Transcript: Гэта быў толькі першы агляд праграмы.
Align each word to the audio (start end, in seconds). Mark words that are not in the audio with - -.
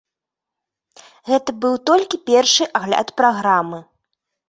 Гэта 1.33 1.55
быў 1.67 1.73
толькі 1.91 2.23
першы 2.33 2.71
агляд 2.83 3.17
праграмы. 3.23 3.79